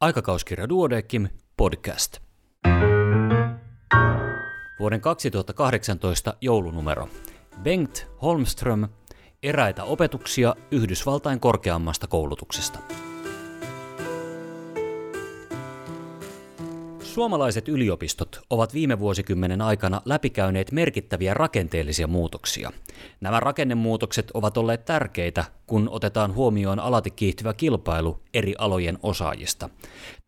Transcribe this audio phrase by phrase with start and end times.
[0.00, 2.18] Aikakauskirja Duodekim podcast.
[4.78, 7.08] Vuoden 2018 joulunumero.
[7.62, 8.88] Bengt Holmström,
[9.42, 12.78] eräitä opetuksia Yhdysvaltain korkeammasta koulutuksesta.
[17.18, 22.72] Suomalaiset yliopistot ovat viime vuosikymmenen aikana läpikäyneet merkittäviä rakenteellisia muutoksia.
[23.20, 29.70] Nämä rakennemuutokset ovat olleet tärkeitä, kun otetaan huomioon alati kiihtyvä kilpailu eri alojen osaajista.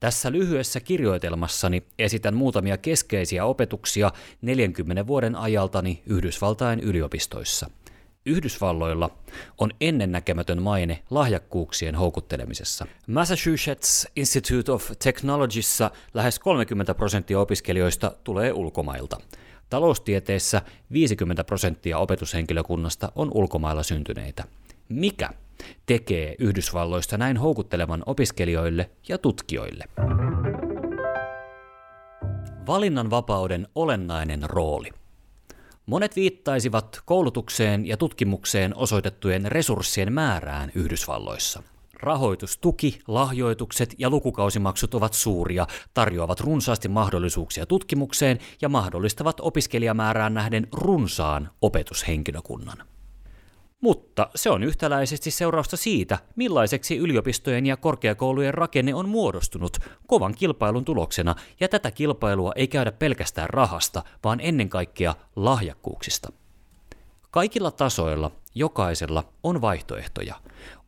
[0.01, 4.13] Tässä lyhyessä kirjoitelmassani esitän muutamia keskeisiä opetuksia
[4.43, 7.71] 40 vuoden ajaltani Yhdysvaltain yliopistoissa–
[8.27, 9.11] Yhdysvalloilla
[9.59, 12.87] on ennennäkemätön maine lahjakkuuksien houkuttelemisessa.
[13.07, 19.21] Massachusetts Institute of Technologyssa lähes 30 prosenttia opiskelijoista tulee ulkomailta.
[19.71, 24.45] Taloustieteessä 50 prosenttia opetushenkilökunnasta on ulkomailla syntyneitä.
[24.89, 25.31] Mikä
[25.87, 29.85] tekee Yhdysvalloista näin houkuttelevan opiskelijoille ja tutkijoille?
[32.67, 35.00] Valinnanvapauden olennainen rooli.
[35.91, 41.63] Monet viittaisivat koulutukseen ja tutkimukseen osoitettujen resurssien määrään Yhdysvalloissa.
[41.95, 51.51] Rahoitustuki, lahjoitukset ja lukukausimaksut ovat suuria, tarjoavat runsaasti mahdollisuuksia tutkimukseen ja mahdollistavat opiskelijamäärään nähden runsaan
[51.63, 52.90] opetushenkilökunnan.
[53.81, 60.85] Mutta se on yhtäläisesti seurausta siitä, millaiseksi yliopistojen ja korkeakoulujen rakenne on muodostunut kovan kilpailun
[60.85, 66.33] tuloksena, ja tätä kilpailua ei käydä pelkästään rahasta, vaan ennen kaikkea lahjakkuuksista.
[67.31, 70.35] Kaikilla tasoilla, jokaisella on vaihtoehtoja.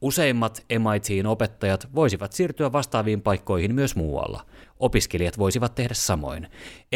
[0.00, 4.46] Useimmat MITin opettajat voisivat siirtyä vastaaviin paikkoihin myös muualla.
[4.80, 6.48] Opiskelijat voisivat tehdä samoin.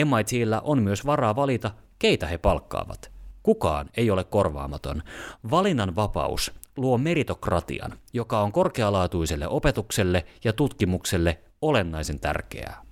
[0.04, 3.10] MITillä on myös varaa valita, keitä he palkkaavat–
[3.46, 5.02] Kukaan ei ole korvaamaton.
[5.50, 12.82] Valinnan vapaus luo meritokratian, joka on korkealaatuiselle opetukselle ja tutkimukselle olennaisen tärkeää.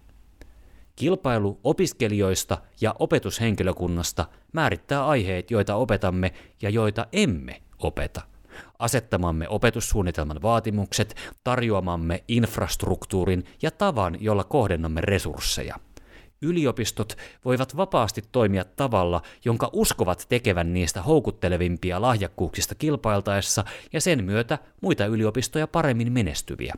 [0.96, 6.32] Kilpailu opiskelijoista ja opetushenkilökunnasta määrittää aiheet, joita opetamme
[6.62, 8.20] ja joita emme opeta.
[8.78, 15.76] Asettamamme opetussuunnitelman vaatimukset, tarjoamamme infrastruktuurin ja tavan, jolla kohdennamme resursseja–
[16.44, 24.58] yliopistot voivat vapaasti toimia tavalla, jonka uskovat tekevän niistä houkuttelevimpia lahjakkuuksista kilpailtaessa ja sen myötä
[24.80, 26.74] muita yliopistoja paremmin menestyviä.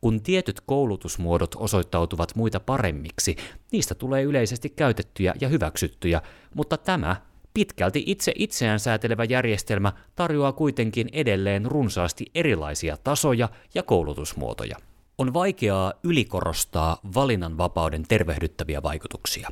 [0.00, 3.36] Kun tietyt koulutusmuodot osoittautuvat muita paremmiksi,
[3.72, 6.22] niistä tulee yleisesti käytettyjä ja hyväksyttyjä,
[6.54, 7.16] mutta tämä
[7.54, 14.89] pitkälti itse itseään säätelevä järjestelmä tarjoaa kuitenkin edelleen runsaasti erilaisia tasoja ja koulutusmuotoja.
[15.20, 19.48] On vaikeaa ylikorostaa valinnanvapauden tervehdyttäviä vaikutuksia.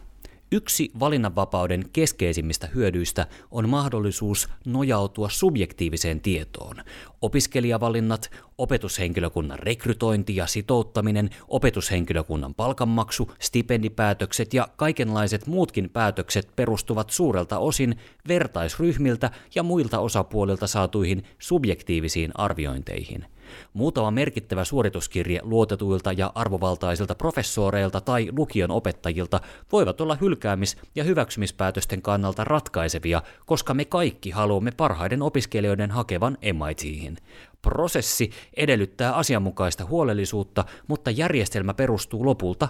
[0.52, 6.76] Yksi valinnanvapauden keskeisimmistä hyödyistä on mahdollisuus nojautua subjektiiviseen tietoon.
[7.22, 17.96] Opiskelijavalinnat, opetushenkilökunnan rekrytointi ja sitouttaminen, opetushenkilökunnan palkanmaksu, stipendipäätökset ja kaikenlaiset muutkin päätökset perustuvat suurelta osin
[18.28, 23.24] vertaisryhmiltä ja muilta osapuolilta saatuihin subjektiivisiin arviointeihin–
[23.72, 29.40] Muutama merkittävä suorituskirje luotetuilta ja arvovaltaisilta professoreilta tai lukion opettajilta
[29.72, 37.16] voivat olla hylkäämis- ja hyväksymispäätösten kannalta ratkaisevia, koska me kaikki haluamme parhaiden opiskelijoiden hakevan MITihin.
[37.62, 42.68] Prosessi edellyttää asianmukaista huolellisuutta, mutta järjestelmä perustuu lopulta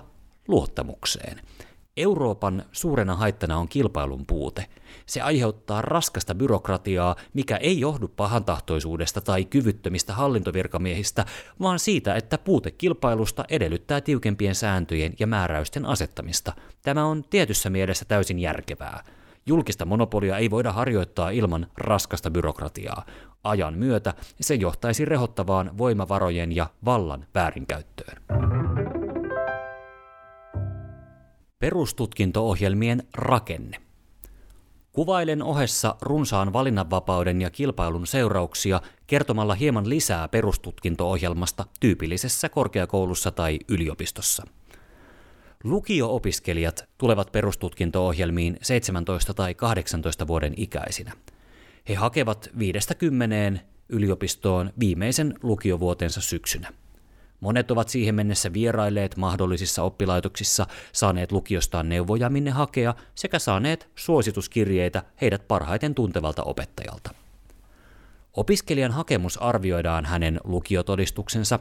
[0.48, 1.40] luottamukseen.
[1.98, 4.66] Euroopan suurena haittana on kilpailun puute.
[5.06, 11.25] Se aiheuttaa raskasta byrokratiaa, mikä ei johdu pahantahtoisuudesta tai kyvyttömistä hallintovirkamiehistä,
[11.60, 16.53] vaan siitä, että puute kilpailusta edellyttää tiukempien sääntöjen ja määräysten asettamista.
[16.82, 19.04] Tämä on tietyssä mielessä täysin järkevää.
[19.47, 23.06] Julkista monopolia ei voida harjoittaa ilman raskasta byrokratiaa.
[23.44, 28.22] Ajan myötä se johtaisi rehottavaan voimavarojen ja vallan väärinkäyttöön.
[31.58, 33.76] Perustutkinto-ohjelmien rakenne.
[34.92, 44.46] Kuvailen ohessa runsaan valinnanvapauden ja kilpailun seurauksia kertomalla hieman lisää perustutkinto-ohjelmasta tyypillisessä korkeakoulussa tai yliopistossa.
[45.64, 51.12] Lukio-opiskelijat tulevat perustutkinto-ohjelmiin 17 tai 18 vuoden ikäisinä.
[51.88, 56.72] He hakevat 50 yliopistoon viimeisen lukiovuotensa syksynä.
[57.40, 65.02] Monet ovat siihen mennessä vierailleet mahdollisissa oppilaitoksissa, saaneet lukiostaan neuvoja minne hakea sekä saaneet suosituskirjeitä
[65.20, 67.11] heidät parhaiten tuntevalta opettajalta.
[68.32, 71.58] Opiskelijan hakemus arvioidaan hänen lukiotodistuksensa,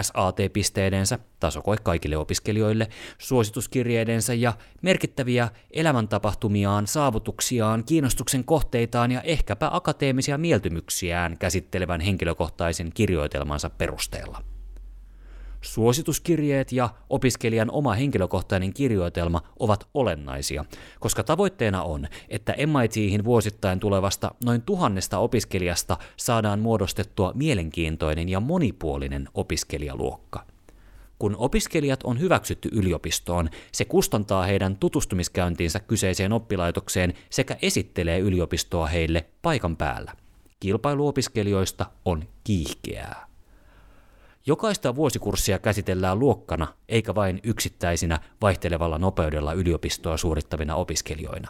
[0.00, 2.88] SAT-pisteidensä, tasokoe kaikille opiskelijoille,
[3.18, 14.53] suosituskirjeidensä ja merkittäviä elämäntapahtumiaan, saavutuksiaan, kiinnostuksen kohteitaan ja ehkäpä akateemisia mieltymyksiään käsittelevän henkilökohtaisen kirjoitelmansa perusteella.
[15.64, 20.64] Suosituskirjeet ja opiskelijan oma henkilökohtainen kirjoitelma ovat olennaisia,
[21.00, 29.28] koska tavoitteena on, että MITihin vuosittain tulevasta noin tuhannesta opiskelijasta saadaan muodostettua mielenkiintoinen ja monipuolinen
[29.34, 30.46] opiskelijaluokka.
[31.18, 39.26] Kun opiskelijat on hyväksytty yliopistoon, se kustantaa heidän tutustumiskäyntiinsä kyseiseen oppilaitokseen sekä esittelee yliopistoa heille
[39.42, 40.12] paikan päällä.
[40.60, 43.33] Kilpailu opiskelijoista on kiihkeää.
[44.46, 51.48] Jokaista vuosikurssia käsitellään luokkana, eikä vain yksittäisinä vaihtelevalla nopeudella yliopistoa suorittavina opiskelijoina.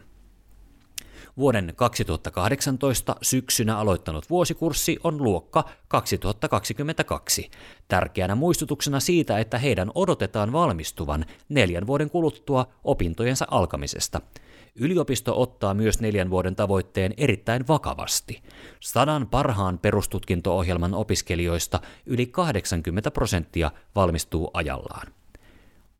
[1.37, 7.50] Vuoden 2018 syksynä aloittanut vuosikurssi on luokka 2022,
[7.88, 14.20] tärkeänä muistutuksena siitä, että heidän odotetaan valmistuvan neljän vuoden kuluttua opintojensa alkamisesta–
[14.76, 18.43] Yliopisto ottaa myös neljän vuoden tavoitteen erittäin vakavasti.
[18.81, 25.06] Sadan parhaan perustutkinto-ohjelman opiskelijoista yli 80 prosenttia valmistuu ajallaan.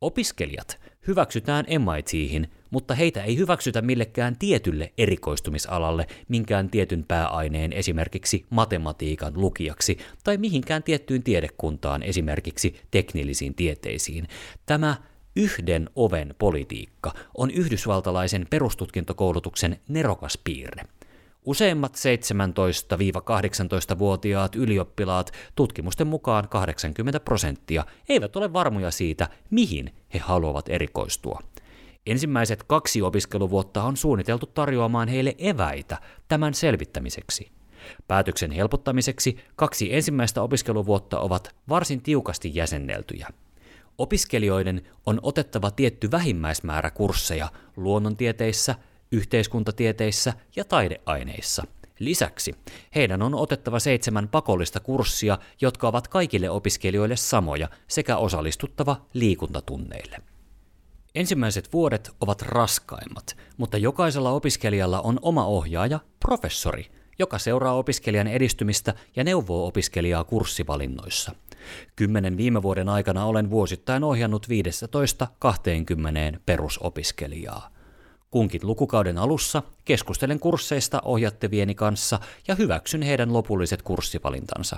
[0.01, 9.33] Opiskelijat hyväksytään MITihin, mutta heitä ei hyväksytä millekään tietylle erikoistumisalalle, minkään tietyn pääaineen esimerkiksi matematiikan
[9.37, 14.29] lukijaksi tai mihinkään tiettyyn tiedekuntaan esimerkiksi teknillisiin tieteisiin.
[14.67, 14.97] Tämä
[15.37, 20.83] Yhden oven politiikka on yhdysvaltalaisen perustutkintokoulutuksen nerokas piirre.
[21.45, 31.41] Useimmat 17-18-vuotiaat ylioppilaat, tutkimusten mukaan 80 prosenttia, eivät ole varmoja siitä, mihin he haluavat erikoistua.
[32.07, 35.99] Ensimmäiset kaksi opiskeluvuotta on suunniteltu tarjoamaan heille eväitä
[36.29, 37.51] tämän selvittämiseksi.
[38.09, 43.29] Päätöksen helpottamiseksi kaksi ensimmäistä opiskeluvuotta ovat varsin tiukasti jäsenneltyjä–
[43.99, 48.75] Opiskelijoiden on otettava tietty vähimmäismäärä kursseja luonnontieteissä,
[49.13, 51.65] yhteiskuntatieteissä ja taideaineissa.
[51.99, 52.55] Lisäksi
[52.95, 60.17] heidän on otettava seitsemän pakollista kurssia, jotka ovat kaikille opiskelijoille samoja, sekä osallistuttava liikuntatunneille.
[61.15, 66.87] Ensimmäiset vuodet ovat raskaimmat, mutta jokaisella opiskelijalla on oma ohjaaja, professori,
[67.19, 71.33] joka seuraa opiskelijan edistymistä ja neuvoo opiskelijaa kurssivalinnoissa–
[71.97, 74.47] Kymmenen viime vuoden aikana olen vuosittain ohjannut
[76.37, 77.71] 15-20 perusopiskelijaa.
[78.31, 84.77] Kunkin lukukauden alussa keskustelen kursseista ohjattavieni kanssa ja hyväksyn heidän lopulliset kurssivalintansa.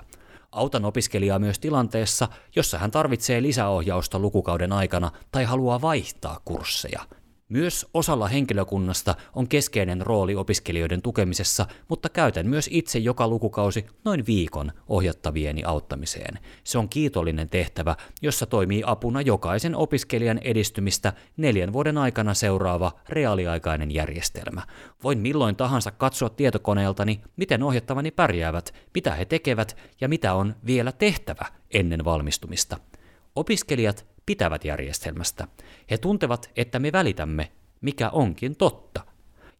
[0.52, 7.00] Autan opiskelijaa myös tilanteessa, jossa hän tarvitsee lisäohjausta lukukauden aikana tai haluaa vaihtaa kursseja–
[7.48, 14.26] myös osalla henkilökunnasta on keskeinen rooli opiskelijoiden tukemisessa, mutta käytän myös itse joka lukukausi noin
[14.26, 16.38] viikon ohjattavieni auttamiseen.
[16.64, 23.90] Se on kiitollinen tehtävä, jossa toimii apuna jokaisen opiskelijan edistymistä neljän vuoden aikana seuraava reaaliaikainen
[23.90, 24.62] järjestelmä.
[25.02, 30.92] Voin milloin tahansa katsoa tietokoneeltani, miten ohjattavani pärjäävät, mitä he tekevät ja mitä on vielä
[30.92, 32.76] tehtävä ennen valmistumista.
[33.36, 35.48] Opiskelijat pitävät järjestelmästä.
[35.90, 39.00] He tuntevat, että me välitämme, mikä onkin totta.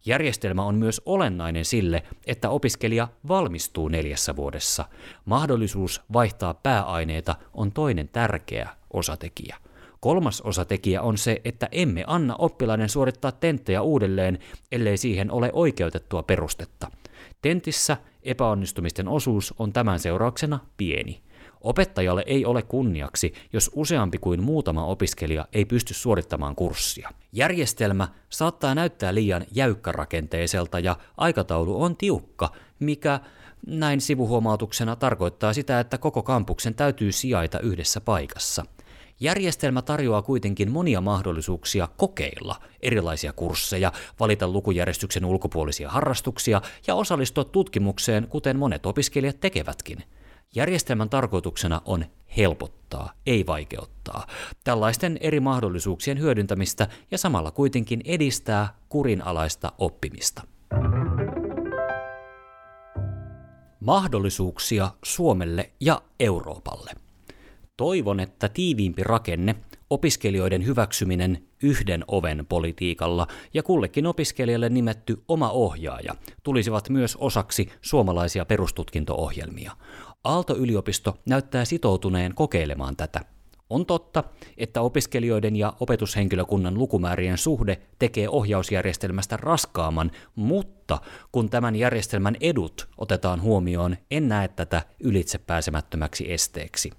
[0.05, 4.85] Järjestelmä on myös olennainen sille, että opiskelija valmistuu neljässä vuodessa.
[5.25, 9.57] Mahdollisuus vaihtaa pääaineita on toinen tärkeä osatekijä.
[9.99, 14.39] Kolmas osatekijä on se, että emme anna oppilaiden suorittaa tenttejä uudelleen,
[14.71, 16.91] ellei siihen ole oikeutettua perustetta.
[17.41, 21.21] Tentissä epäonnistumisten osuus on tämän seurauksena pieni.
[21.61, 27.09] Opettajalle ei ole kunniaksi, jos useampi kuin muutama opiskelija ei pysty suorittamaan kurssia.
[27.31, 33.19] Järjestelmä saattaa näyttää liian jäykkärakenteiselta ja aikataulu on tiukka, mikä
[33.67, 38.65] näin sivuhuomautuksena tarkoittaa sitä, että koko kampuksen täytyy sijaita yhdessä paikassa.
[39.19, 48.27] Järjestelmä tarjoaa kuitenkin monia mahdollisuuksia kokeilla erilaisia kursseja, valita lukujärjestyksen ulkopuolisia harrastuksia ja osallistua tutkimukseen,
[48.27, 50.03] kuten monet opiskelijat tekevätkin–
[50.55, 52.05] Järjestelmän tarkoituksena on
[52.37, 54.27] helpottaa, ei vaikeuttaa,
[54.63, 60.41] tällaisten eri mahdollisuuksien hyödyntämistä ja samalla kuitenkin edistää kurinalaista oppimista.
[63.79, 66.91] Mahdollisuuksia Suomelle ja Euroopalle.
[67.77, 69.55] Toivon, että tiiviimpi rakenne,
[69.89, 78.45] opiskelijoiden hyväksyminen yhden oven politiikalla ja kullekin opiskelijalle nimetty oma ohjaaja tulisivat myös osaksi suomalaisia
[78.45, 79.71] perustutkinto-ohjelmia.
[80.27, 83.19] Aalto-yliopisto näyttää sitoutuneen kokeilemaan tätä.
[83.69, 84.23] On totta,
[84.57, 93.41] että opiskelijoiden ja opetushenkilökunnan lukumäärien suhde tekee ohjausjärjestelmästä raskaamman, mutta kun tämän järjestelmän edut otetaan
[93.41, 96.91] huomioon, en näe tätä ylitsepääsemättömäksi esteeksi.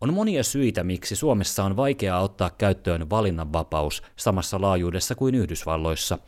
[0.00, 6.18] On monia syitä, miksi Suomessa on vaikeaa ottaa käyttöön valinnanvapaus samassa laajuudessa kuin Yhdysvalloissa.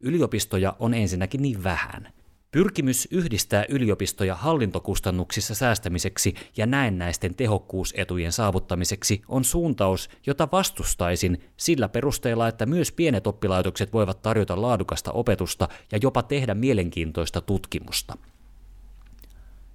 [0.00, 2.08] Yliopistoja on ensinnäkin niin vähän–
[2.50, 12.48] Pyrkimys yhdistää yliopistoja hallintokustannuksissa säästämiseksi ja näennäisten tehokkuusetujen saavuttamiseksi on suuntaus, jota vastustaisin sillä perusteella,
[12.48, 18.16] että myös pienet oppilaitokset voivat tarjota laadukasta opetusta ja jopa tehdä mielenkiintoista tutkimusta.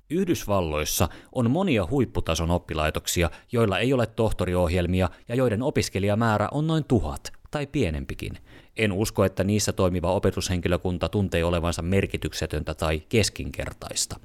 [0.09, 7.42] Yhdysvalloissa on monia huipputason oppilaitoksia, joilla ei ole tohtoriohjelmia ja joiden opiskelijamäärä on noin tuhat
[7.53, 8.37] tai pienempikin.
[8.77, 14.19] En usko, että niissä toimiva opetushenkilökunta tuntee olevansa merkityksetöntä tai keskinkertaista.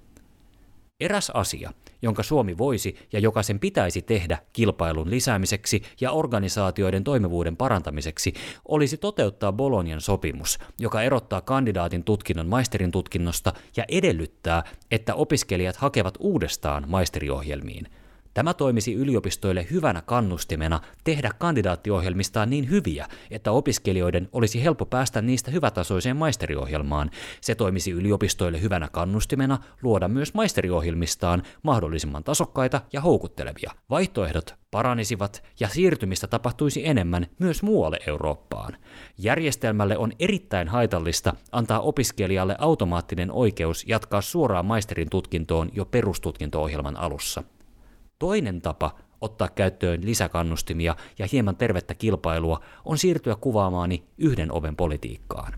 [1.00, 7.56] Eräs asia, jonka Suomi voisi ja joka sen pitäisi tehdä kilpailun lisäämiseksi ja organisaatioiden toimivuuden
[7.56, 8.32] parantamiseksi,
[8.68, 16.14] olisi toteuttaa Bolonian sopimus, joka erottaa kandidaatin tutkinnon maisterin tutkinnosta ja edellyttää, että opiskelijat hakevat
[16.20, 17.86] uudestaan maisteriohjelmiin–
[18.38, 25.50] Tämä toimisi yliopistoille hyvänä kannustimena tehdä kandidaattiohjelmistaan niin hyviä, että opiskelijoiden olisi helppo päästä niistä
[25.50, 27.10] hyvätasoiseen maisteriohjelmaan.
[27.40, 33.72] Se toimisi yliopistoille hyvänä kannustimena luoda myös maisteriohjelmistaan mahdollisimman tasokkaita ja houkuttelevia.
[33.90, 38.76] Vaihtoehdot paranisivat ja siirtymistä tapahtuisi enemmän myös muualle Eurooppaan.
[39.18, 47.42] Järjestelmälle on erittäin haitallista antaa opiskelijalle automaattinen oikeus jatkaa suoraan maisterin tutkintoon jo perustutkinto-ohjelman alussa.
[48.18, 55.52] Toinen tapa ottaa käyttöön lisäkannustimia ja hieman tervettä kilpailua on siirtyä kuvaamaani yhden oven politiikkaan.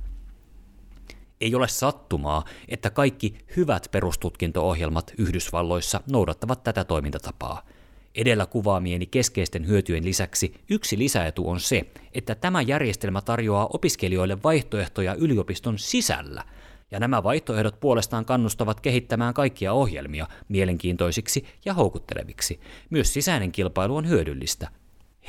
[1.40, 7.66] Ei ole sattumaa, että kaikki hyvät perustutkinto-ohjelmat Yhdysvalloissa noudattavat tätä toimintatapaa.
[8.14, 15.14] Edellä kuvaamieni keskeisten hyötyjen lisäksi yksi lisäetu on se, että tämä järjestelmä tarjoaa opiskelijoille vaihtoehtoja
[15.14, 16.44] yliopiston sisällä–
[16.90, 22.60] ja nämä vaihtoehdot puolestaan kannustavat kehittämään kaikkia ohjelmia mielenkiintoisiksi ja houkutteleviksi.
[22.90, 24.68] Myös sisäinen kilpailu on hyödyllistä.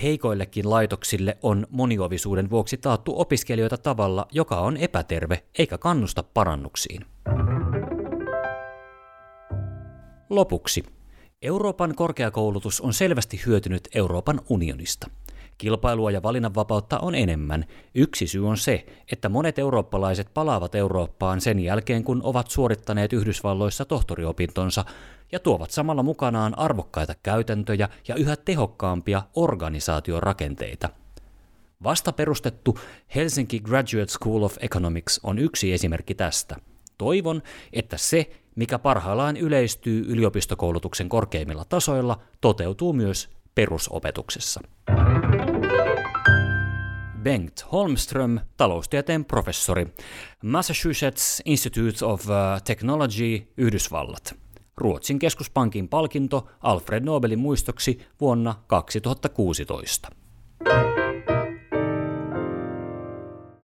[0.01, 7.05] Heikoillekin laitoksille on moniovisuuden vuoksi taattu opiskelijoita tavalla, joka on epäterve eikä kannusta parannuksiin.
[10.29, 10.83] Lopuksi.
[11.41, 15.09] Euroopan korkeakoulutus on selvästi hyötynyt Euroopan unionista–
[15.61, 17.65] Kilpailua ja valinnanvapautta on enemmän.
[17.95, 23.85] Yksi syy on se, että monet eurooppalaiset palaavat Eurooppaan sen jälkeen, kun ovat suorittaneet Yhdysvalloissa
[23.85, 24.85] tohtoriopintonsa
[25.31, 30.89] ja tuovat samalla mukanaan arvokkaita käytäntöjä ja yhä tehokkaampia organisaatiorakenteita.
[31.83, 32.79] Vasta perustettu
[33.15, 36.55] Helsinki Graduate School of Economics on yksi esimerkki tästä.
[36.97, 37.41] Toivon,
[37.73, 44.61] että se, mikä parhaillaan yleistyy yliopistokoulutuksen korkeimmilla tasoilla, toteutuu myös perusopetuksessa.
[47.23, 49.87] Bengt Holmström, taloustieteen professori,
[50.43, 54.35] Massachusetts Institute of uh, Technology, Yhdysvallat.
[54.77, 60.09] Ruotsin keskuspankin palkinto Alfred Nobelin muistoksi vuonna 2016.